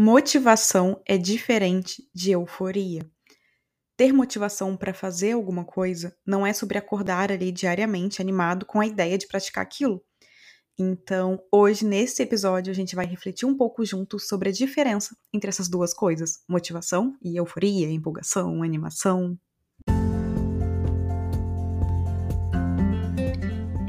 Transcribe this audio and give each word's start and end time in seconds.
Motivação 0.00 1.02
é 1.04 1.18
diferente 1.18 2.08
de 2.14 2.30
euforia. 2.30 3.04
Ter 3.96 4.12
motivação 4.12 4.76
para 4.76 4.94
fazer 4.94 5.32
alguma 5.32 5.64
coisa 5.64 6.16
não 6.24 6.46
é 6.46 6.52
sobre 6.52 6.78
acordar 6.78 7.32
ali 7.32 7.50
diariamente 7.50 8.22
animado 8.22 8.64
com 8.64 8.78
a 8.78 8.86
ideia 8.86 9.18
de 9.18 9.26
praticar 9.26 9.60
aquilo. 9.60 10.00
Então, 10.78 11.42
hoje, 11.52 11.84
nesse 11.84 12.22
episódio, 12.22 12.70
a 12.70 12.74
gente 12.74 12.94
vai 12.94 13.06
refletir 13.06 13.44
um 13.44 13.56
pouco 13.56 13.84
juntos 13.84 14.28
sobre 14.28 14.50
a 14.50 14.52
diferença 14.52 15.16
entre 15.34 15.48
essas 15.48 15.68
duas 15.68 15.92
coisas: 15.92 16.44
motivação 16.48 17.18
e 17.20 17.36
euforia, 17.36 17.90
empolgação, 17.90 18.62
animação. 18.62 19.36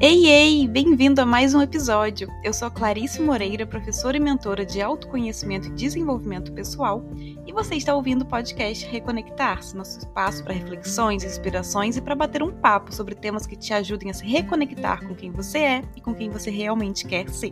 Ei, 0.02 0.27
ei! 0.27 0.66
Bem-vindo 0.66 1.20
a 1.20 1.25
mais 1.25 1.54
um 1.54 1.61
episódio! 1.61 2.29
Eu 2.41 2.54
sou 2.54 2.71
Clarice 2.71 3.21
Moreira, 3.21 3.68
professora 3.68 4.16
e 4.16 4.20
mentora 4.20 4.66
de 4.66 4.81
autoconhecimento 4.81 5.68
e 5.68 5.71
desenvolvimento 5.71 6.54
pessoal, 6.54 7.04
e 7.45 7.52
você 7.52 7.76
está 7.76 7.94
ouvindo 7.94 8.21
o 8.21 8.26
podcast 8.26 8.85
Reconectar-se, 8.85 9.76
nosso 9.76 9.99
espaço 9.99 10.41
para 10.41 10.54
reflexões, 10.54 11.26
inspirações 11.26 11.98
e 11.98 12.02
para 12.02 12.16
bater 12.16 12.41
um 12.41 12.62
papo 12.62 12.95
sobre 12.95 13.13
temas 13.13 13.45
que 13.45 13.57
te 13.57 13.73
ajudem 13.73 14.09
a 14.09 14.13
se 14.13 14.26
reconectar 14.26 15.05
com 15.05 15.13
quem 15.13 15.34
você 15.34 15.57
é 15.57 15.81
e 15.98 15.99
com 15.99 16.16
quem 16.16 16.29
você 16.29 16.49
realmente 16.49 17.05
quer 17.05 17.29
ser. 17.29 17.52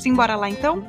Simbora 0.00 0.34
lá 0.34 0.50
então? 0.50 0.82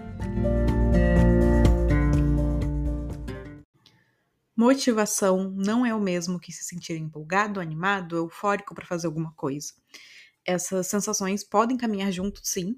Motivação 4.56 5.54
não 5.56 5.86
é 5.86 5.94
o 5.94 6.02
mesmo 6.02 6.40
que 6.40 6.52
se 6.52 6.64
sentir 6.64 6.98
empolgado, 6.98 7.60
animado, 7.60 8.18
eufórico 8.18 8.74
para 8.74 8.88
fazer 8.88 9.06
alguma 9.06 9.32
coisa 9.34 9.72
essas 10.48 10.88
sensações 10.88 11.44
podem 11.44 11.78
caminhar 11.78 12.12
junto, 12.12 12.40
sim, 12.42 12.76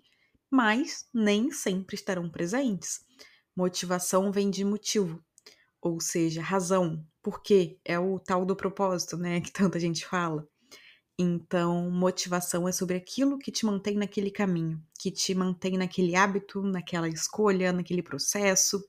mas 0.52 1.06
nem 1.14 1.52
sempre 1.52 1.96
estarão 1.96 2.30
presentes. 2.30 3.00
Motivação 3.56 4.32
vem 4.32 4.50
de 4.50 4.66
motivo, 4.66 5.24
ou 5.80 6.02
seja, 6.02 6.42
razão, 6.42 7.06
porque 7.22 7.80
é 7.86 8.00
o 8.00 8.20
tal 8.20 8.46
do 8.46 8.56
propósito, 8.56 9.16
né, 9.18 9.40
que 9.42 9.52
tanta 9.52 9.80
gente 9.80 10.06
fala. 10.06 10.48
Então, 11.22 11.92
motivação 11.92 12.68
é 12.68 12.72
sobre 12.72 12.96
aquilo 12.96 13.38
que 13.38 13.52
te 13.52 13.66
mantém 13.66 13.96
naquele 13.96 14.32
caminho, 14.32 14.82
que 14.98 15.12
te 15.12 15.36
mantém 15.36 15.78
naquele 15.78 16.16
hábito, 16.16 16.64
naquela 16.64 17.10
escolha, 17.10 17.74
naquele 17.74 18.02
processo. 18.02 18.82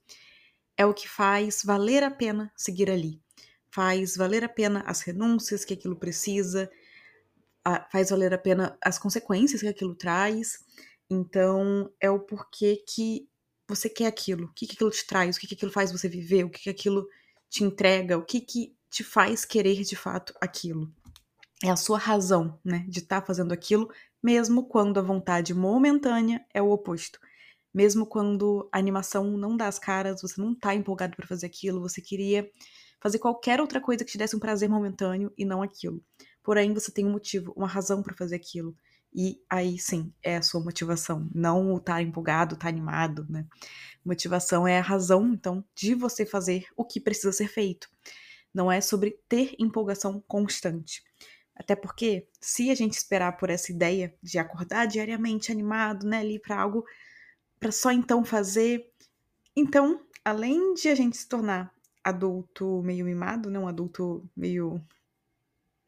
É 0.76 0.86
o 0.86 0.94
que 0.94 1.08
faz 1.08 1.62
valer 1.64 2.04
a 2.04 2.10
pena 2.10 2.52
seguir 2.56 2.88
ali. 2.88 3.20
Faz 3.74 4.16
valer 4.16 4.44
a 4.44 4.48
pena 4.48 4.84
as 4.86 5.00
renúncias 5.00 5.64
que 5.64 5.74
aquilo 5.74 5.96
precisa, 5.96 6.70
faz 7.90 8.10
valer 8.10 8.32
a 8.32 8.38
pena 8.38 8.76
as 8.82 8.98
consequências 8.98 9.60
que 9.60 9.68
aquilo 9.68 9.94
traz. 9.94 10.58
Então, 11.08 11.92
é 12.00 12.10
o 12.10 12.20
porquê 12.20 12.82
que 12.86 13.28
você 13.68 13.88
quer 13.88 14.06
aquilo, 14.06 14.46
o 14.46 14.52
que, 14.52 14.66
que 14.66 14.74
aquilo 14.74 14.90
te 14.90 15.06
traz, 15.06 15.36
o 15.36 15.40
que, 15.40 15.46
que 15.46 15.54
aquilo 15.54 15.70
faz 15.70 15.92
você 15.92 16.08
viver, 16.08 16.44
o 16.44 16.50
que, 16.50 16.60
que 16.60 16.70
aquilo 16.70 17.06
te 17.48 17.64
entrega, 17.64 18.18
o 18.18 18.24
que, 18.24 18.40
que 18.40 18.76
te 18.88 19.04
faz 19.04 19.44
querer 19.44 19.82
de 19.82 19.96
fato 19.96 20.34
aquilo. 20.40 20.92
É 21.62 21.70
a 21.70 21.76
sua 21.76 21.98
razão, 21.98 22.58
né, 22.64 22.84
de 22.88 23.00
estar 23.00 23.20
tá 23.20 23.26
fazendo 23.26 23.52
aquilo, 23.52 23.88
mesmo 24.22 24.66
quando 24.66 24.98
a 24.98 25.02
vontade 25.02 25.54
momentânea 25.54 26.44
é 26.52 26.60
o 26.60 26.70
oposto. 26.70 27.20
Mesmo 27.72 28.06
quando 28.06 28.68
a 28.72 28.78
animação 28.78 29.24
não 29.36 29.56
dá 29.56 29.68
as 29.68 29.78
caras, 29.78 30.22
você 30.22 30.40
não 30.40 30.54
tá 30.54 30.74
empolgado 30.74 31.14
para 31.16 31.26
fazer 31.26 31.46
aquilo, 31.46 31.80
você 31.80 32.00
queria 32.00 32.50
fazer 33.00 33.18
qualquer 33.18 33.60
outra 33.60 33.80
coisa 33.80 34.04
que 34.04 34.10
te 34.10 34.18
desse 34.18 34.34
um 34.34 34.40
prazer 34.40 34.68
momentâneo 34.68 35.32
e 35.38 35.44
não 35.44 35.62
aquilo 35.62 36.02
porém 36.42 36.72
você 36.72 36.90
tem 36.90 37.06
um 37.06 37.12
motivo, 37.12 37.52
uma 37.56 37.66
razão 37.66 38.02
para 38.02 38.14
fazer 38.14 38.36
aquilo. 38.36 38.76
E 39.12 39.42
aí 39.50 39.78
sim, 39.78 40.12
é 40.22 40.36
a 40.36 40.42
sua 40.42 40.62
motivação, 40.62 41.28
não 41.34 41.72
o 41.72 41.78
estar 41.78 41.94
tá 41.94 42.02
empolgado, 42.02 42.54
estar 42.54 42.66
tá 42.66 42.68
animado, 42.68 43.26
né? 43.28 43.44
Motivação 44.04 44.66
é 44.66 44.78
a 44.78 44.82
razão, 44.82 45.32
então, 45.32 45.64
de 45.74 45.94
você 45.94 46.24
fazer 46.24 46.66
o 46.76 46.84
que 46.84 47.00
precisa 47.00 47.32
ser 47.32 47.48
feito. 47.48 47.88
Não 48.54 48.70
é 48.70 48.80
sobre 48.80 49.18
ter 49.28 49.54
empolgação 49.58 50.22
constante. 50.26 51.02
Até 51.54 51.76
porque, 51.76 52.26
se 52.40 52.70
a 52.70 52.74
gente 52.74 52.94
esperar 52.94 53.36
por 53.36 53.50
essa 53.50 53.70
ideia 53.70 54.14
de 54.22 54.38
acordar 54.38 54.86
diariamente 54.86 55.52
animado, 55.52 56.06
né, 56.06 56.20
ali 56.20 56.38
para 56.38 56.58
algo, 56.58 56.84
para 57.58 57.70
só 57.70 57.92
então 57.92 58.24
fazer, 58.24 58.90
então, 59.54 60.00
além 60.24 60.72
de 60.74 60.88
a 60.88 60.94
gente 60.94 61.16
se 61.16 61.28
tornar 61.28 61.70
adulto 62.02 62.82
meio 62.82 63.04
mimado, 63.04 63.50
né, 63.50 63.58
um 63.58 63.68
adulto 63.68 64.26
meio 64.34 64.80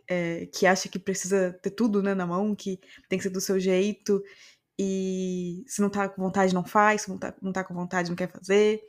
é, 0.09 0.47
que 0.47 0.67
acha 0.67 0.89
que 0.89 0.99
precisa 0.99 1.53
ter 1.63 1.71
tudo 1.71 2.03
né, 2.03 2.15
na 2.15 2.27
mão, 2.27 2.55
que 2.55 2.81
tem 3.09 3.19
que 3.19 3.23
ser 3.23 3.31
do 3.31 3.41
seu 3.41 3.59
jeito, 3.61 4.23
e 4.79 5.65
se 5.67 5.81
não 5.81 5.91
tá 5.91 6.09
com 6.09 6.23
vontade, 6.23 6.55
não 6.55 6.65
faz, 6.65 7.03
se 7.03 7.09
não 7.09 7.19
tá, 7.19 7.35
não 7.41 7.53
tá 7.53 7.63
com 7.63 7.75
vontade, 7.75 8.09
não 8.09 8.17
quer 8.17 8.31
fazer. 8.31 8.83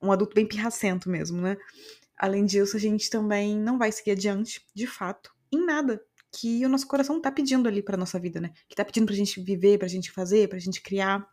Um 0.00 0.12
adulto 0.12 0.34
bem 0.34 0.46
pirracento 0.46 1.10
mesmo, 1.10 1.40
né? 1.40 1.56
Além 2.16 2.44
disso, 2.44 2.76
a 2.76 2.80
gente 2.80 3.10
também 3.10 3.56
não 3.56 3.78
vai 3.78 3.90
seguir 3.90 4.12
adiante, 4.12 4.64
de 4.74 4.86
fato, 4.86 5.32
em 5.52 5.64
nada 5.64 6.00
que 6.30 6.64
o 6.64 6.68
nosso 6.68 6.86
coração 6.86 7.20
tá 7.20 7.32
pedindo 7.32 7.68
ali 7.68 7.82
pra 7.82 7.96
nossa 7.96 8.18
vida, 8.18 8.40
né? 8.40 8.52
Que 8.68 8.76
tá 8.76 8.84
pedindo 8.84 9.06
pra 9.06 9.14
gente 9.14 9.40
viver, 9.40 9.78
pra 9.78 9.88
gente 9.88 10.10
fazer, 10.10 10.48
pra 10.48 10.58
gente 10.58 10.80
criar. 10.80 11.26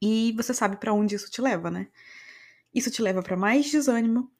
E 0.00 0.32
você 0.36 0.52
sabe 0.54 0.76
para 0.76 0.92
onde 0.92 1.14
isso 1.14 1.30
te 1.30 1.40
leva, 1.40 1.70
né? 1.70 1.88
Isso 2.74 2.90
te 2.90 3.02
leva 3.02 3.22
para 3.22 3.36
mais 3.36 3.70
desânimo, 3.70 4.30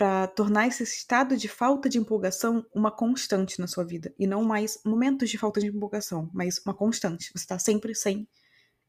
para 0.00 0.28
tornar 0.28 0.66
esse 0.66 0.82
estado 0.82 1.36
de 1.36 1.46
falta 1.46 1.86
de 1.86 1.98
empolgação 1.98 2.64
uma 2.74 2.90
constante 2.90 3.60
na 3.60 3.66
sua 3.66 3.84
vida 3.84 4.14
e 4.18 4.26
não 4.26 4.42
mais 4.42 4.80
momentos 4.82 5.28
de 5.28 5.36
falta 5.36 5.60
de 5.60 5.66
empolgação, 5.66 6.30
mas 6.32 6.58
uma 6.64 6.72
constante. 6.72 7.30
Você 7.34 7.44
está 7.44 7.58
sempre 7.58 7.94
sem 7.94 8.26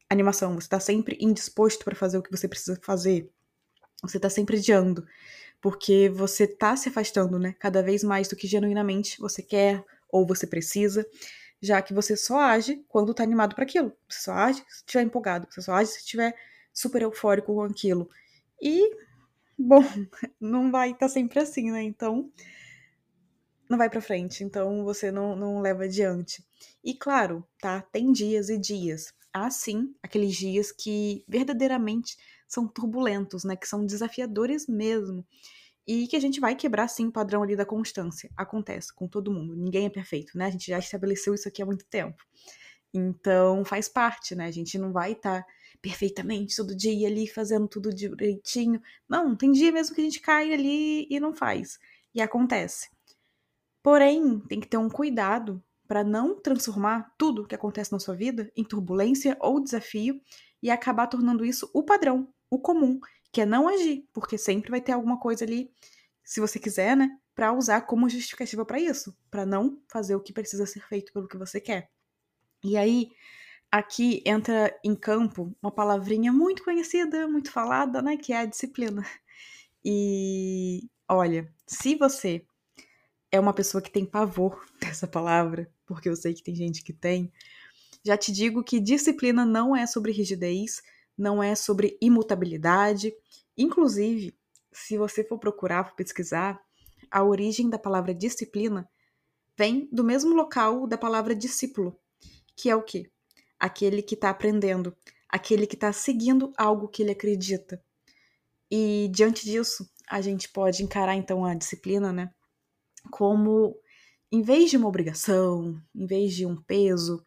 animação, 0.08 0.54
você 0.54 0.64
está 0.64 0.80
sempre 0.80 1.18
indisposto 1.20 1.84
para 1.84 1.94
fazer 1.94 2.16
o 2.16 2.22
que 2.22 2.30
você 2.30 2.48
precisa 2.48 2.80
fazer. 2.82 3.30
Você 4.00 4.16
está 4.16 4.30
sempre 4.30 4.56
adiando, 4.56 5.06
porque 5.60 6.08
você 6.08 6.44
está 6.44 6.74
se 6.76 6.88
afastando, 6.88 7.38
né, 7.38 7.54
cada 7.58 7.82
vez 7.82 8.02
mais 8.02 8.26
do 8.26 8.34
que 8.34 8.46
genuinamente 8.46 9.20
você 9.20 9.42
quer 9.42 9.84
ou 10.08 10.26
você 10.26 10.46
precisa, 10.46 11.06
já 11.60 11.82
que 11.82 11.92
você 11.92 12.16
só 12.16 12.40
age 12.40 12.82
quando 12.88 13.10
está 13.10 13.22
animado 13.22 13.54
para 13.54 13.64
aquilo. 13.64 13.92
Você 14.08 14.20
só 14.20 14.32
age 14.32 14.64
se 14.66 14.76
estiver 14.78 15.02
empolgado, 15.02 15.46
você 15.50 15.60
só 15.60 15.74
age 15.74 15.90
se 15.90 15.98
estiver 15.98 16.34
super 16.72 17.02
eufórico 17.02 17.54
com 17.54 17.64
aquilo. 17.64 18.08
E 18.62 19.11
bom, 19.58 19.82
não 20.40 20.70
vai 20.70 20.90
estar 20.90 21.06
tá 21.06 21.08
sempre 21.08 21.40
assim, 21.40 21.70
né? 21.70 21.82
Então, 21.82 22.30
não 23.68 23.78
vai 23.78 23.88
para 23.88 24.00
frente, 24.00 24.44
então 24.44 24.84
você 24.84 25.10
não, 25.10 25.34
não 25.34 25.60
leva 25.60 25.84
adiante. 25.84 26.44
E 26.84 26.94
claro, 26.94 27.46
tá? 27.58 27.80
Tem 27.80 28.12
dias 28.12 28.48
e 28.48 28.58
dias. 28.58 29.14
Há 29.32 29.50
sim 29.50 29.94
aqueles 30.02 30.36
dias 30.36 30.70
que 30.70 31.24
verdadeiramente 31.26 32.16
são 32.46 32.68
turbulentos, 32.68 33.44
né? 33.44 33.56
Que 33.56 33.66
são 33.66 33.86
desafiadores 33.86 34.66
mesmo. 34.66 35.26
E 35.86 36.06
que 36.06 36.14
a 36.16 36.20
gente 36.20 36.38
vai 36.38 36.54
quebrar 36.54 36.86
sim 36.88 37.06
o 37.06 37.12
padrão 37.12 37.42
ali 37.42 37.56
da 37.56 37.64
constância. 37.64 38.30
Acontece 38.36 38.94
com 38.94 39.08
todo 39.08 39.32
mundo. 39.32 39.56
Ninguém 39.56 39.86
é 39.86 39.90
perfeito, 39.90 40.36
né? 40.36 40.46
A 40.46 40.50
gente 40.50 40.66
já 40.66 40.78
estabeleceu 40.78 41.34
isso 41.34 41.48
aqui 41.48 41.62
há 41.62 41.66
muito 41.66 41.86
tempo. 41.86 42.22
Então 42.92 43.64
faz 43.64 43.88
parte, 43.88 44.34
né? 44.34 44.46
A 44.46 44.50
gente 44.50 44.78
não 44.78 44.92
vai 44.92 45.12
estar. 45.12 45.42
Tá 45.42 45.48
perfeitamente 45.82 46.56
todo 46.56 46.76
dia 46.76 47.08
ali 47.08 47.26
fazendo 47.26 47.66
tudo 47.66 47.92
direitinho. 47.92 48.80
Não, 49.08 49.36
tem 49.36 49.50
dia 49.50 49.72
mesmo 49.72 49.94
que 49.94 50.00
a 50.00 50.04
gente 50.04 50.20
cai 50.20 50.54
ali 50.54 51.06
e 51.10 51.18
não 51.18 51.34
faz. 51.34 51.78
E 52.14 52.22
acontece. 52.22 52.88
Porém, 53.82 54.38
tem 54.48 54.60
que 54.60 54.68
ter 54.68 54.76
um 54.76 54.88
cuidado 54.88 55.62
para 55.88 56.04
não 56.04 56.40
transformar 56.40 57.12
tudo 57.18 57.46
que 57.46 57.54
acontece 57.54 57.92
na 57.92 57.98
sua 57.98 58.14
vida 58.14 58.50
em 58.56 58.64
turbulência 58.64 59.36
ou 59.40 59.60
desafio 59.60 60.22
e 60.62 60.70
acabar 60.70 61.08
tornando 61.08 61.44
isso 61.44 61.68
o 61.74 61.82
padrão, 61.82 62.32
o 62.48 62.58
comum, 62.58 63.00
que 63.32 63.40
é 63.40 63.46
não 63.46 63.68
agir, 63.68 64.08
porque 64.12 64.38
sempre 64.38 64.70
vai 64.70 64.80
ter 64.80 64.92
alguma 64.92 65.18
coisa 65.18 65.44
ali, 65.44 65.70
se 66.22 66.40
você 66.40 66.58
quiser, 66.58 66.96
né, 66.96 67.10
para 67.34 67.52
usar 67.52 67.82
como 67.82 68.08
justificativa 68.08 68.64
para 68.64 68.78
isso, 68.78 69.16
para 69.30 69.44
não 69.44 69.82
fazer 69.88 70.14
o 70.14 70.20
que 70.20 70.32
precisa 70.32 70.64
ser 70.64 70.86
feito 70.86 71.12
pelo 71.12 71.26
que 71.26 71.36
você 71.36 71.60
quer. 71.60 71.90
E 72.62 72.76
aí, 72.76 73.10
aqui 73.72 74.22
entra 74.26 74.78
em 74.84 74.94
campo 74.94 75.56
uma 75.62 75.72
palavrinha 75.72 76.30
muito 76.30 76.62
conhecida, 76.62 77.26
muito 77.26 77.50
falada, 77.50 78.02
né, 78.02 78.18
que 78.18 78.34
é 78.34 78.40
a 78.40 78.44
disciplina. 78.44 79.02
E 79.82 80.90
olha, 81.08 81.50
se 81.66 81.96
você 81.96 82.44
é 83.32 83.40
uma 83.40 83.54
pessoa 83.54 83.80
que 83.80 83.90
tem 83.90 84.04
pavor 84.04 84.62
dessa 84.78 85.08
palavra, 85.08 85.72
porque 85.86 86.08
eu 86.08 86.14
sei 86.14 86.34
que 86.34 86.42
tem 86.42 86.54
gente 86.54 86.84
que 86.84 86.92
tem, 86.92 87.32
já 88.04 88.16
te 88.16 88.30
digo 88.30 88.62
que 88.62 88.78
disciplina 88.78 89.46
não 89.46 89.74
é 89.74 89.86
sobre 89.86 90.12
rigidez, 90.12 90.82
não 91.16 91.42
é 91.42 91.54
sobre 91.54 91.96
imutabilidade. 92.00 93.14
Inclusive, 93.56 94.36
se 94.70 94.98
você 94.98 95.24
for 95.24 95.38
procurar, 95.38 95.84
for 95.84 95.94
pesquisar, 95.94 96.60
a 97.10 97.22
origem 97.22 97.70
da 97.70 97.78
palavra 97.78 98.14
disciplina 98.14 98.88
vem 99.56 99.88
do 99.90 100.04
mesmo 100.04 100.34
local 100.34 100.86
da 100.86 100.98
palavra 100.98 101.34
discípulo, 101.34 101.98
que 102.56 102.68
é 102.68 102.76
o 102.76 102.82
quê? 102.82 103.10
Aquele 103.62 104.02
que 104.02 104.16
está 104.16 104.28
aprendendo, 104.28 104.92
aquele 105.28 105.68
que 105.68 105.76
está 105.76 105.92
seguindo 105.92 106.52
algo 106.58 106.88
que 106.88 107.00
ele 107.00 107.12
acredita. 107.12 107.80
E 108.68 109.08
diante 109.14 109.44
disso, 109.44 109.88
a 110.10 110.20
gente 110.20 110.48
pode 110.48 110.82
encarar 110.82 111.14
então 111.14 111.44
a 111.44 111.54
disciplina, 111.54 112.12
né, 112.12 112.28
como 113.08 113.76
em 114.32 114.42
vez 114.42 114.68
de 114.68 114.76
uma 114.76 114.88
obrigação, 114.88 115.80
em 115.94 116.06
vez 116.06 116.34
de 116.34 116.44
um 116.44 116.56
peso, 116.56 117.24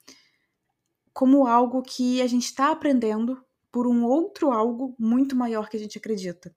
como 1.13 1.47
algo 1.47 1.81
que 1.81 2.21
a 2.21 2.27
gente 2.27 2.43
está 2.43 2.69
aprendendo 2.69 3.41
por 3.71 3.87
um 3.87 4.03
outro 4.03 4.51
algo 4.51 4.93
muito 4.99 5.37
maior 5.37 5.69
que 5.69 5.77
a 5.77 5.79
gente 5.79 5.97
acredita. 5.97 6.53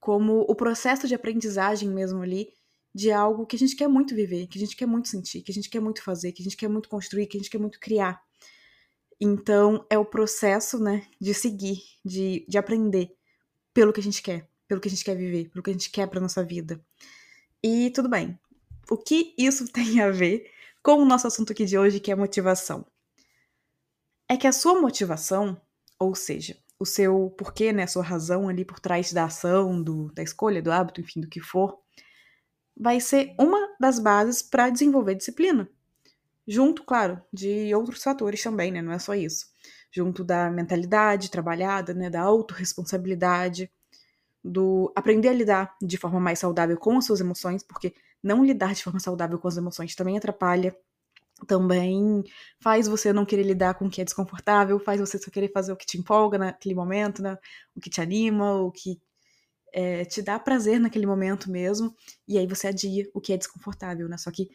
Como 0.00 0.40
o 0.48 0.56
processo 0.56 1.06
de 1.06 1.14
aprendizagem 1.14 1.88
mesmo 1.88 2.20
ali 2.20 2.48
de 2.92 3.12
algo 3.12 3.46
que 3.46 3.54
a 3.54 3.58
gente 3.58 3.76
quer 3.76 3.86
muito 3.86 4.12
viver, 4.12 4.48
que 4.48 4.58
a 4.58 4.60
gente 4.60 4.74
quer 4.74 4.86
muito 4.86 5.06
sentir, 5.06 5.42
que 5.42 5.52
a 5.52 5.54
gente 5.54 5.70
quer 5.70 5.80
muito 5.80 6.02
fazer, 6.02 6.32
que 6.32 6.42
a 6.42 6.44
gente 6.44 6.56
quer 6.56 6.68
muito 6.68 6.88
construir, 6.88 7.26
que 7.26 7.36
a 7.36 7.40
gente 7.40 7.50
quer 7.50 7.58
muito 7.58 7.78
criar. 7.78 8.20
Então, 9.20 9.84
é 9.90 9.98
o 9.98 10.04
processo, 10.04 10.78
né, 10.78 11.06
de 11.20 11.34
seguir, 11.34 11.82
de, 12.04 12.44
de 12.48 12.56
aprender 12.56 13.10
pelo 13.74 13.92
que 13.92 14.00
a 14.00 14.02
gente 14.02 14.22
quer, 14.22 14.48
pelo 14.66 14.80
que 14.80 14.88
a 14.88 14.90
gente 14.90 15.04
quer 15.04 15.16
viver, 15.16 15.48
pelo 15.50 15.62
que 15.62 15.70
a 15.70 15.72
gente 15.72 15.90
quer 15.90 16.06
para 16.08 16.20
nossa 16.20 16.44
vida. 16.44 16.80
E 17.62 17.90
tudo 17.90 18.08
bem. 18.08 18.38
O 18.90 18.96
que 18.96 19.34
isso 19.36 19.66
tem 19.72 20.00
a 20.00 20.10
ver 20.10 20.50
com 20.82 20.94
o 20.94 21.04
nosso 21.04 21.26
assunto 21.26 21.52
aqui 21.52 21.64
de 21.64 21.76
hoje, 21.76 22.00
que 22.00 22.12
é 22.12 22.14
motivação? 22.14 22.86
É 24.28 24.36
que 24.36 24.46
a 24.46 24.52
sua 24.52 24.80
motivação, 24.80 25.60
ou 25.98 26.14
seja, 26.14 26.56
o 26.78 26.86
seu 26.86 27.34
porquê, 27.36 27.72
né, 27.72 27.82
a 27.82 27.88
sua 27.88 28.04
razão 28.04 28.48
ali 28.48 28.64
por 28.64 28.78
trás 28.78 29.12
da 29.12 29.24
ação, 29.24 29.82
do, 29.82 30.12
da 30.12 30.22
escolha, 30.22 30.62
do 30.62 30.70
hábito, 30.70 31.00
enfim, 31.00 31.20
do 31.20 31.28
que 31.28 31.40
for, 31.40 31.78
vai 32.76 33.00
ser 33.00 33.34
uma 33.38 33.76
das 33.80 33.98
bases 33.98 34.42
para 34.42 34.70
desenvolver 34.70 35.16
disciplina. 35.16 35.68
Junto, 36.48 36.84
claro, 36.84 37.22
de 37.32 37.74
outros 37.74 38.02
fatores 38.02 38.42
também, 38.42 38.72
né? 38.72 38.82
Não 38.82 38.92
é 38.92 38.98
só 38.98 39.14
isso. 39.14 39.46
Junto 39.92 40.24
da 40.24 40.50
mentalidade 40.50 41.30
trabalhada, 41.30 41.94
né? 41.94 42.10
Da 42.10 42.22
autorresponsabilidade, 42.22 43.70
do 44.44 44.92
aprender 44.96 45.28
a 45.30 45.34
lidar 45.34 45.76
de 45.82 45.96
forma 45.98 46.20
mais 46.20 46.38
saudável 46.40 46.76
com 46.78 46.98
as 46.98 47.06
suas 47.06 47.20
emoções, 47.20 47.62
porque 47.64 47.94
não 48.22 48.44
lidar 48.44 48.74
de 48.74 48.84
forma 48.84 49.00
saudável 49.00 49.38
com 49.38 49.48
as 49.48 49.56
emoções 49.58 49.94
também 49.94 50.18
atrapalha. 50.18 50.76
Também 51.46 52.24
faz 52.62 52.88
você 52.88 53.12
não 53.12 53.26
querer 53.26 53.44
lidar 53.44 53.74
com 53.74 53.86
o 53.86 53.90
que 53.90 54.00
é 54.02 54.04
desconfortável, 54.04 54.78
faz 54.80 55.00
você 55.00 55.18
só 55.18 55.30
querer 55.30 55.52
fazer 55.52 55.72
o 55.72 55.76
que 55.76 55.86
te 55.86 55.98
empolga 55.98 56.38
naquele 56.38 56.74
momento, 56.74 57.22
né? 57.22 57.38
O 57.76 57.80
que 57.80 57.90
te 57.90 58.00
anima, 58.00 58.54
o 58.54 58.72
que 58.72 59.00
é, 59.72 60.04
te 60.04 60.22
dá 60.22 60.38
prazer 60.38 60.80
naquele 60.80 61.06
momento 61.06 61.50
mesmo, 61.50 61.94
e 62.26 62.38
aí 62.38 62.46
você 62.46 62.68
adia 62.68 63.06
o 63.14 63.20
que 63.20 63.32
é 63.32 63.36
desconfortável, 63.36 64.08
né? 64.08 64.16
Só 64.18 64.30
que 64.30 64.48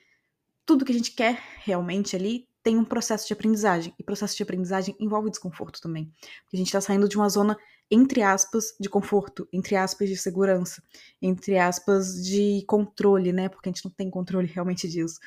tudo 0.66 0.86
que 0.86 0.92
a 0.92 0.96
gente 0.96 1.12
quer 1.12 1.40
realmente 1.60 2.16
ali 2.16 2.48
tem 2.64 2.78
um 2.78 2.86
processo 2.86 3.28
de 3.28 3.34
aprendizagem. 3.34 3.94
E 4.00 4.04
processo 4.04 4.36
de 4.38 4.44
aprendizagem 4.44 4.96
envolve 5.00 5.30
desconforto 5.30 5.82
também. 5.82 6.06
Porque 6.44 6.56
a 6.56 6.58
gente 6.58 6.68
está 6.68 6.80
saindo 6.80 7.10
de 7.10 7.18
uma 7.18 7.28
zona, 7.28 7.58
entre 7.92 8.22
aspas, 8.22 8.74
de 8.80 8.90
conforto, 8.90 9.48
entre 9.52 9.76
aspas, 9.76 10.08
de 10.08 10.16
segurança, 10.16 10.82
entre 11.22 11.58
aspas, 11.58 12.26
de 12.26 12.64
controle, 12.66 13.34
né? 13.34 13.50
Porque 13.50 13.68
a 13.68 13.72
gente 13.72 13.84
não 13.84 13.92
tem 13.92 14.10
controle 14.10 14.48
realmente 14.48 14.88
disso. 14.88 15.20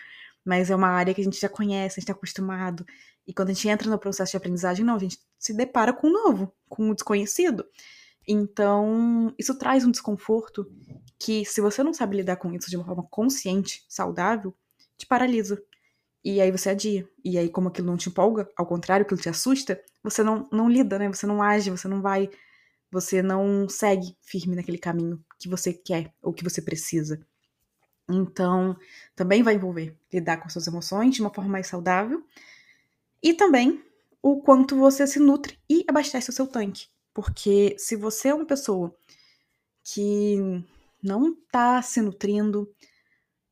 Mas 0.44 0.70
é 0.70 0.76
uma 0.76 0.88
área 0.88 1.12
que 1.12 1.20
a 1.20 1.24
gente 1.24 1.38
já 1.38 1.48
conhece, 1.48 1.94
a 1.94 2.00
gente 2.00 2.04
está 2.04 2.12
acostumado. 2.12 2.86
E 3.26 3.34
quando 3.34 3.50
a 3.50 3.52
gente 3.52 3.68
entra 3.68 3.90
no 3.90 3.98
processo 3.98 4.30
de 4.30 4.36
aprendizagem, 4.38 4.84
não, 4.84 4.94
a 4.94 4.98
gente 4.98 5.18
se 5.38 5.52
depara 5.52 5.92
com 5.92 6.06
o 6.06 6.12
novo, 6.12 6.54
com 6.68 6.88
o 6.88 6.94
desconhecido. 6.94 7.66
Então, 8.26 9.34
isso 9.38 9.56
traz 9.58 9.84
um 9.84 9.90
desconforto 9.90 10.70
que, 11.18 11.44
se 11.44 11.60
você 11.60 11.82
não 11.82 11.92
sabe 11.92 12.16
lidar 12.16 12.36
com 12.36 12.52
isso 12.52 12.70
de 12.70 12.76
uma 12.76 12.84
forma 12.84 13.06
consciente, 13.10 13.84
saudável, 13.88 14.54
te 14.96 15.06
paralisa. 15.06 15.62
E 16.24 16.40
aí 16.40 16.50
você 16.50 16.70
adia. 16.70 17.08
E 17.24 17.38
aí, 17.38 17.48
como 17.48 17.68
aquilo 17.68 17.86
não 17.86 17.96
te 17.96 18.08
empolga, 18.08 18.50
ao 18.56 18.66
contrário, 18.66 19.04
aquilo 19.04 19.20
te 19.20 19.28
assusta, 19.28 19.80
você 20.02 20.22
não, 20.22 20.48
não 20.50 20.68
lida, 20.68 20.98
né? 20.98 21.08
Você 21.08 21.26
não 21.26 21.42
age, 21.42 21.70
você 21.70 21.86
não 21.86 22.02
vai. 22.02 22.28
Você 22.90 23.22
não 23.22 23.68
segue 23.68 24.16
firme 24.22 24.56
naquele 24.56 24.78
caminho 24.78 25.24
que 25.38 25.48
você 25.48 25.72
quer 25.72 26.12
ou 26.22 26.32
que 26.32 26.44
você 26.44 26.60
precisa. 26.62 27.20
Então, 28.08 28.76
também 29.14 29.42
vai 29.42 29.54
envolver 29.54 29.96
lidar 30.12 30.38
com 30.38 30.48
suas 30.48 30.66
emoções 30.66 31.14
de 31.14 31.20
uma 31.20 31.32
forma 31.32 31.50
mais 31.50 31.66
saudável. 31.66 32.24
E 33.22 33.34
também 33.34 33.82
o 34.22 34.40
quanto 34.40 34.76
você 34.76 35.06
se 35.06 35.18
nutre 35.18 35.58
e 35.68 35.84
abastece 35.88 36.30
o 36.30 36.32
seu 36.32 36.46
tanque. 36.46 36.86
Porque 37.12 37.76
se 37.78 37.96
você 37.96 38.28
é 38.28 38.34
uma 38.34 38.46
pessoa 38.46 38.94
que 39.82 40.38
não 41.02 41.34
tá 41.50 41.80
se 41.82 42.00
nutrindo, 42.00 42.68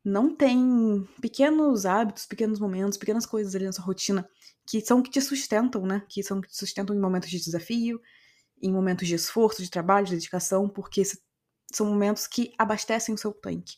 não 0.05 0.35
tem 0.35 1.09
pequenos 1.21 1.87
hábitos, 1.87 2.27
pequenos 2.27 2.61
momentos, 2.61 2.99
pequenas 2.99 3.25
coisas 3.25 3.55
ali 3.55 3.65
na 3.65 3.73
sua 3.73 3.85
rotina 3.85 4.29
que 4.67 4.81
são 4.81 5.03
que 5.03 5.11
te 5.11 5.21
sustentam, 5.21 5.87
né? 5.87 6.03
Que 6.09 6.23
são 6.23 6.41
que 6.41 6.49
te 6.49 6.56
sustentam 6.56 6.95
em 6.95 7.01
momentos 7.01 7.31
de 7.31 7.39
desafio, 7.39 8.01
em 8.61 8.73
momentos 8.73 9.06
de 9.06 9.15
esforço, 9.15 9.62
de 9.62 9.71
trabalho, 9.71 10.06
de 10.06 10.12
dedicação, 10.12 10.69
porque 10.69 11.03
são 11.73 11.87
momentos 11.87 12.27
que 12.27 12.53
abastecem 12.59 13.15
o 13.15 13.19
seu 13.19 13.33
tanque. 13.33 13.77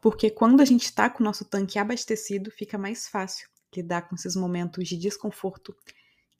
Porque 0.00 0.30
quando 0.30 0.60
a 0.60 0.64
gente 0.64 0.84
está 0.84 1.10
com 1.10 1.22
o 1.22 1.26
nosso 1.26 1.44
tanque 1.44 1.78
abastecido, 1.78 2.50
fica 2.50 2.78
mais 2.78 3.08
fácil 3.08 3.48
lidar 3.74 4.02
com 4.02 4.14
esses 4.14 4.34
momentos 4.34 4.88
de 4.88 4.96
desconforto, 4.96 5.76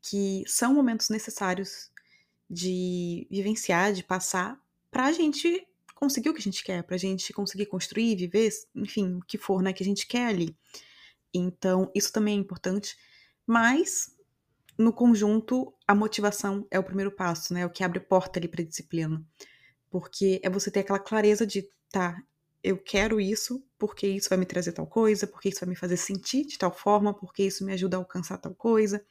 que 0.03 0.43
são 0.47 0.75
momentos 0.75 1.09
necessários 1.09 1.91
de 2.49 3.27
vivenciar, 3.31 3.93
de 3.93 4.03
passar, 4.03 4.61
para 4.91 5.07
a 5.07 5.13
gente 5.13 5.67
conseguir 6.01 6.31
o 6.31 6.35
que 6.35 6.41
a 6.41 6.43
gente 6.43 6.65
quer, 6.65 6.83
para 6.83 6.97
a 6.97 6.99
gente 6.99 7.33
conseguir 7.33 7.67
construir, 7.67 8.17
viver, 8.17 8.51
enfim, 8.75 9.17
o 9.17 9.21
que 9.21 9.37
for, 9.37 9.63
né, 9.63 9.73
que 9.73 9.83
a 9.83 9.87
gente 9.87 10.07
quer 10.07 10.29
ali. 10.29 10.57
Então, 11.33 11.91
isso 11.95 12.11
também 12.11 12.39
é 12.39 12.41
importante, 12.41 12.97
mas 13.47 14.17
no 14.79 14.93
conjunto, 14.93 15.73
a 15.87 15.95
motivação 15.95 16.67
é 16.71 16.79
o 16.79 16.83
primeiro 16.83 17.13
passo, 17.13 17.53
né? 17.53 17.61
É 17.61 17.67
o 17.67 17.71
que 17.71 17.85
abre 17.85 18.01
porta 18.01 18.41
ali 18.41 18.49
para 18.49 18.65
disciplina. 18.65 19.23
Porque 19.91 20.41
é 20.43 20.49
você 20.49 20.71
ter 20.71 20.81
aquela 20.81 20.99
clareza 20.99 21.47
de, 21.47 21.69
tá, 21.93 22.17
eu 22.65 22.79
quero 22.79 23.21
isso 23.21 23.63
porque 23.79 24.07
isso 24.07 24.31
vai 24.31 24.39
me 24.39 24.47
trazer 24.47 24.73
tal 24.73 24.87
coisa, 24.87 25.27
porque 25.27 25.51
isso 25.51 25.61
vai 25.61 25.69
me 25.69 25.77
fazer 25.77 25.99
sentir 25.99 26.47
de 26.47 26.57
tal 26.57 26.73
forma, 26.73 27.13
porque 27.13 27.43
isso 27.43 27.65
me 27.65 27.75
ajuda 27.75 27.99
a 27.99 28.01
alcançar 28.01 28.39
tal 28.39 28.55
coisa. 28.55 29.05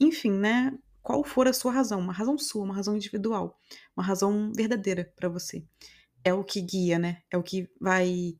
Enfim, 0.00 0.32
né? 0.32 0.76
qual 1.06 1.22
for 1.22 1.46
a 1.46 1.52
sua 1.52 1.70
razão, 1.70 2.00
uma 2.00 2.12
razão 2.12 2.36
sua, 2.36 2.64
uma 2.64 2.74
razão 2.74 2.96
individual, 2.96 3.56
uma 3.96 4.04
razão 4.04 4.52
verdadeira 4.52 5.08
para 5.14 5.28
você. 5.28 5.64
É 6.26 6.34
o 6.34 6.42
que 6.42 6.60
guia, 6.60 6.98
né? 6.98 7.22
É 7.30 7.38
o 7.38 7.42
que 7.42 7.70
vai 7.80 8.36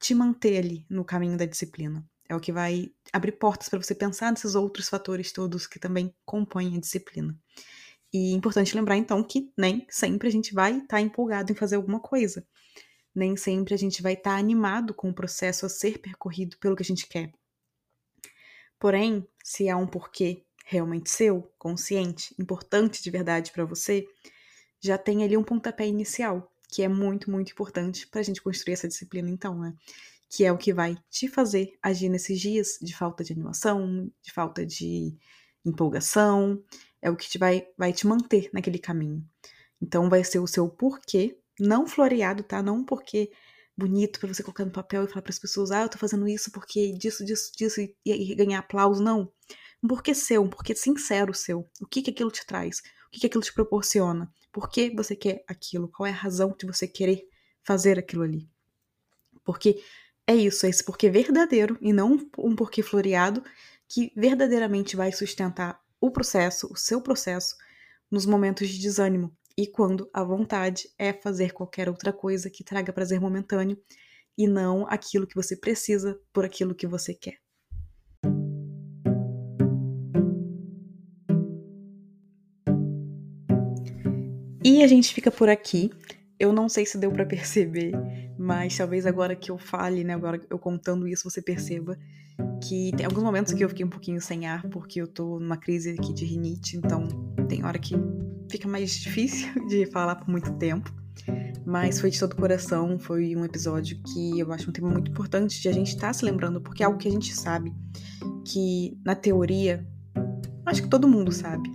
te 0.00 0.14
manter 0.14 0.56
ali 0.56 0.86
no 0.88 1.04
caminho 1.04 1.36
da 1.36 1.44
disciplina. 1.44 2.02
É 2.26 2.34
o 2.34 2.40
que 2.40 2.50
vai 2.50 2.90
abrir 3.12 3.32
portas 3.32 3.68
para 3.68 3.78
você 3.78 3.94
pensar 3.94 4.30
nesses 4.30 4.54
outros 4.54 4.88
fatores 4.88 5.32
todos 5.32 5.66
que 5.66 5.78
também 5.78 6.14
compõem 6.24 6.74
a 6.74 6.80
disciplina. 6.80 7.38
E 8.10 8.32
é 8.32 8.34
importante 8.34 8.74
lembrar 8.74 8.96
então 8.96 9.22
que 9.22 9.52
nem 9.54 9.86
sempre 9.90 10.28
a 10.28 10.30
gente 10.30 10.54
vai 10.54 10.78
estar 10.78 10.86
tá 10.86 11.00
empolgado 11.02 11.52
em 11.52 11.54
fazer 11.54 11.76
alguma 11.76 12.00
coisa. 12.00 12.42
Nem 13.14 13.36
sempre 13.36 13.74
a 13.74 13.76
gente 13.76 14.00
vai 14.00 14.14
estar 14.14 14.30
tá 14.30 14.38
animado 14.38 14.94
com 14.94 15.10
o 15.10 15.14
processo 15.14 15.66
a 15.66 15.68
ser 15.68 15.98
percorrido 15.98 16.56
pelo 16.56 16.74
que 16.74 16.82
a 16.82 16.86
gente 16.86 17.06
quer. 17.06 17.30
Porém, 18.78 19.28
se 19.44 19.68
há 19.68 19.76
um 19.76 19.86
porquê 19.86 20.42
realmente 20.64 21.10
seu, 21.10 21.52
consciente, 21.58 22.34
importante 22.38 23.02
de 23.02 23.10
verdade 23.10 23.52
para 23.52 23.66
você, 23.66 24.06
já 24.80 24.96
tem 24.96 25.22
ali 25.22 25.36
um 25.36 25.44
pontapé 25.44 25.86
inicial, 25.86 26.50
que 26.76 26.82
é 26.82 26.88
muito, 26.88 27.30
muito 27.30 27.52
importante 27.52 28.06
para 28.06 28.20
a 28.20 28.22
gente 28.22 28.42
construir 28.42 28.74
essa 28.74 28.86
disciplina, 28.86 29.30
então, 29.30 29.58
né? 29.58 29.72
Que 30.28 30.44
é 30.44 30.52
o 30.52 30.58
que 30.58 30.74
vai 30.74 30.94
te 31.08 31.26
fazer 31.26 31.72
agir 31.82 32.10
nesses 32.10 32.38
dias 32.38 32.76
de 32.82 32.94
falta 32.94 33.24
de 33.24 33.32
animação, 33.32 34.12
de 34.22 34.30
falta 34.30 34.66
de 34.66 35.16
empolgação, 35.64 36.62
é 37.00 37.10
o 37.10 37.16
que 37.16 37.30
te 37.30 37.38
vai, 37.38 37.66
vai 37.78 37.94
te 37.94 38.06
manter 38.06 38.50
naquele 38.52 38.78
caminho. 38.78 39.26
Então, 39.80 40.10
vai 40.10 40.22
ser 40.22 40.38
o 40.38 40.46
seu 40.46 40.68
porquê, 40.68 41.38
não 41.58 41.86
floreado, 41.86 42.42
tá? 42.42 42.62
Não 42.62 42.80
um 42.80 42.84
porquê 42.84 43.30
bonito 43.74 44.20
para 44.20 44.34
você 44.34 44.42
colocar 44.42 44.66
no 44.66 44.70
papel 44.70 45.04
e 45.04 45.08
falar 45.08 45.22
para 45.22 45.32
as 45.32 45.38
pessoas, 45.38 45.70
ah, 45.70 45.80
eu 45.80 45.88
tô 45.88 45.96
fazendo 45.96 46.28
isso 46.28 46.52
porque 46.52 46.92
disso, 46.92 47.24
disso, 47.24 47.52
disso, 47.56 47.80
e, 47.80 47.94
e 48.04 48.34
ganhar 48.34 48.58
aplauso. 48.58 49.02
Não 49.02 49.32
um 49.86 49.88
porquê 49.88 50.12
seu, 50.12 50.42
um 50.42 50.50
porquê 50.50 50.74
sincero 50.74 51.32
seu. 51.32 51.60
O 51.80 51.86
que 51.86 52.02
que 52.02 52.10
aquilo 52.10 52.30
te 52.30 52.44
traz? 52.44 52.80
O 53.06 53.10
que 53.12 53.20
que 53.20 53.26
aquilo 53.28 53.44
te 53.44 53.54
proporciona? 53.54 54.28
Por 54.52 54.68
que 54.68 54.90
você 54.90 55.14
quer 55.14 55.44
aquilo? 55.46 55.88
Qual 55.88 56.04
é 56.08 56.10
a 56.10 56.14
razão 56.14 56.56
de 56.58 56.66
você 56.66 56.88
querer 56.88 57.22
fazer 57.62 57.96
aquilo 57.96 58.24
ali? 58.24 58.50
Porque 59.44 59.80
é 60.26 60.34
isso, 60.34 60.66
é 60.66 60.70
esse 60.70 60.84
porquê 60.84 61.08
verdadeiro 61.08 61.78
e 61.80 61.92
não 61.92 62.18
um 62.36 62.56
porquê 62.56 62.82
floreado 62.82 63.44
que 63.88 64.12
verdadeiramente 64.16 64.96
vai 64.96 65.12
sustentar 65.12 65.80
o 66.00 66.10
processo, 66.10 66.66
o 66.72 66.76
seu 66.76 67.00
processo, 67.00 67.54
nos 68.10 68.26
momentos 68.26 68.68
de 68.68 68.80
desânimo 68.80 69.32
e 69.56 69.68
quando 69.68 70.10
a 70.12 70.24
vontade 70.24 70.88
é 70.98 71.12
fazer 71.12 71.52
qualquer 71.52 71.88
outra 71.88 72.12
coisa 72.12 72.50
que 72.50 72.64
traga 72.64 72.92
prazer 72.92 73.20
momentâneo 73.20 73.80
e 74.36 74.48
não 74.48 74.84
aquilo 74.88 75.28
que 75.28 75.36
você 75.36 75.56
precisa 75.56 76.20
por 76.32 76.44
aquilo 76.44 76.74
que 76.74 76.88
você 76.88 77.14
quer. 77.14 77.45
E 84.76 84.82
a 84.82 84.86
gente 84.86 85.14
fica 85.14 85.30
por 85.30 85.48
aqui. 85.48 85.90
Eu 86.38 86.52
não 86.52 86.68
sei 86.68 86.84
se 86.84 86.98
deu 86.98 87.10
para 87.10 87.24
perceber, 87.24 87.92
mas 88.38 88.76
talvez 88.76 89.06
agora 89.06 89.34
que 89.34 89.50
eu 89.50 89.56
fale, 89.56 90.04
né, 90.04 90.12
agora 90.12 90.38
eu 90.50 90.58
contando 90.58 91.08
isso, 91.08 91.30
você 91.30 91.40
perceba 91.40 91.98
que 92.62 92.92
tem 92.94 93.06
alguns 93.06 93.22
momentos 93.22 93.54
que 93.54 93.64
eu 93.64 93.70
fiquei 93.70 93.86
um 93.86 93.88
pouquinho 93.88 94.20
sem 94.20 94.46
ar, 94.46 94.68
porque 94.68 95.00
eu 95.00 95.08
tô 95.08 95.40
numa 95.40 95.56
crise 95.56 95.96
aqui 95.98 96.12
de 96.12 96.26
rinite, 96.26 96.76
então 96.76 97.08
tem 97.48 97.64
hora 97.64 97.78
que 97.78 97.94
fica 98.50 98.68
mais 98.68 98.90
difícil 98.90 99.48
de 99.66 99.86
falar 99.86 100.16
por 100.16 100.28
muito 100.28 100.52
tempo. 100.58 100.92
Mas 101.64 101.98
foi 101.98 102.10
de 102.10 102.20
todo 102.20 102.34
o 102.34 102.36
coração, 102.36 102.98
foi 102.98 103.34
um 103.34 103.46
episódio 103.46 103.98
que 104.02 104.38
eu 104.38 104.52
acho 104.52 104.68
um 104.68 104.74
tema 104.74 104.90
muito 104.90 105.10
importante 105.10 105.58
de 105.58 105.70
a 105.70 105.72
gente 105.72 105.94
estar 105.94 106.08
tá 106.08 106.12
se 106.12 106.22
lembrando, 106.22 106.60
porque 106.60 106.82
é 106.82 106.86
algo 106.86 106.98
que 106.98 107.08
a 107.08 107.10
gente 107.10 107.34
sabe 107.34 107.72
que 108.44 108.94
na 109.02 109.14
teoria, 109.14 109.88
acho 110.66 110.82
que 110.82 110.88
todo 110.90 111.08
mundo 111.08 111.32
sabe, 111.32 111.66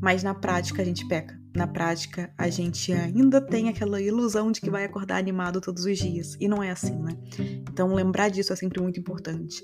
mas 0.00 0.22
na 0.22 0.36
prática 0.36 0.82
a 0.82 0.84
gente 0.84 1.04
peca. 1.08 1.42
Na 1.54 1.66
prática, 1.68 2.32
a 2.36 2.48
gente 2.48 2.92
ainda 2.92 3.40
tem 3.40 3.68
aquela 3.68 4.00
ilusão 4.00 4.50
de 4.50 4.60
que 4.60 4.70
vai 4.70 4.84
acordar 4.84 5.18
animado 5.18 5.60
todos 5.60 5.84
os 5.84 5.98
dias. 5.98 6.36
E 6.40 6.48
não 6.48 6.62
é 6.62 6.70
assim, 6.70 6.96
né? 6.96 7.16
Então, 7.70 7.94
lembrar 7.94 8.28
disso 8.28 8.52
é 8.52 8.56
sempre 8.56 8.80
muito 8.80 8.98
importante. 8.98 9.62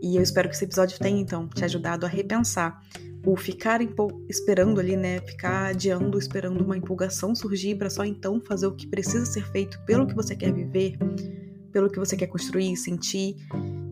E 0.00 0.16
eu 0.16 0.22
espero 0.22 0.48
que 0.48 0.54
esse 0.54 0.64
episódio 0.64 0.98
tenha, 0.98 1.20
então, 1.20 1.48
te 1.48 1.64
ajudado 1.64 2.06
a 2.06 2.08
repensar 2.08 2.80
o 3.26 3.36
ficar 3.36 3.80
esperando 4.28 4.80
ali, 4.80 4.96
né? 4.96 5.20
Ficar 5.20 5.66
adiando, 5.66 6.18
esperando 6.18 6.64
uma 6.64 6.76
empolgação 6.76 7.34
surgir 7.34 7.76
para 7.76 7.90
só 7.90 8.04
então 8.04 8.40
fazer 8.40 8.66
o 8.66 8.74
que 8.74 8.86
precisa 8.86 9.26
ser 9.26 9.44
feito 9.50 9.78
pelo 9.84 10.06
que 10.06 10.14
você 10.14 10.34
quer 10.34 10.52
viver, 10.52 10.96
pelo 11.72 11.90
que 11.90 11.98
você 11.98 12.16
quer 12.16 12.28
construir, 12.28 12.74
sentir, 12.76 13.36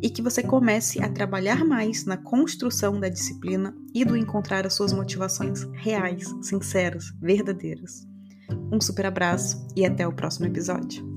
e 0.07 0.11
que 0.11 0.23
você 0.23 0.41
comece 0.41 1.03
a 1.03 1.09
trabalhar 1.09 1.65
mais 1.65 2.05
na 2.05 2.17
construção 2.17 3.01
da 3.01 3.09
disciplina 3.09 3.77
e 3.93 4.05
do 4.05 4.17
encontrar 4.17 4.65
as 4.65 4.75
suas 4.75 4.93
motivações 4.93 5.65
reais, 5.73 6.33
sinceras, 6.41 7.13
verdadeiras. 7.21 8.07
Um 8.71 8.81
super 8.81 9.07
abraço 9.07 9.67
e 9.75 9.85
até 9.85 10.07
o 10.07 10.13
próximo 10.13 10.47
episódio. 10.47 11.16